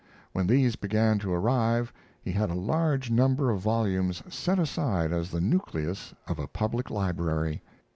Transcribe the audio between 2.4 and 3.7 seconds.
a large number of